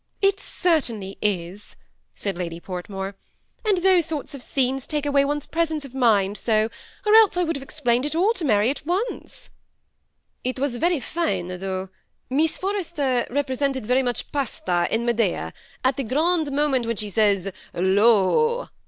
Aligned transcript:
"It 0.29 0.39
certainly 0.39 1.19
is," 1.21 1.75
said 2.15 2.35
Lady 2.35 2.59
Portmore;" 2.59 3.13
and 3.67 3.77
those 3.77 4.07
sort 4.07 4.33
of 4.33 4.41
scenes 4.41 4.87
take 4.87 5.05
away 5.05 5.23
one's 5.23 5.45
presence 5.45 5.85
of 5.85 5.93
mind 5.93 6.39
so, 6.39 6.71
or 7.05 7.13
else 7.13 7.37
I 7.37 7.43
would 7.43 7.55
have 7.55 7.61
explained 7.61 8.07
it 8.07 8.15
all 8.15 8.33
to 8.33 8.43
Mary 8.43 8.71
at 8.71 8.83
once."" 8.83 9.51
It 10.43 10.57
was 10.57 10.77
very 10.77 10.99
fine, 10.99 11.49
though: 11.49 11.89
Miss 12.31 12.57
Forster 12.57 13.27
resembled 13.29 13.29
ibdiiiil&itaad 13.29 13.29
174 13.29 13.33
THE 13.35 13.37
SEBa 13.37 13.37
ATIACHED 13.37 13.85
COUPLE. 13.85 13.93
Terjr 13.93 14.05
mach 14.05 14.31
Pasta, 14.31 14.87
in 14.95 15.05
Medea, 15.05 15.53
at 15.83 15.97
that 15.97 16.07
grand 16.07 16.51
moment 16.51 16.85
when 16.87 16.95
she 16.95 17.11
sajs 17.11 17.51
^ 17.75 17.95
lo 17.95 18.69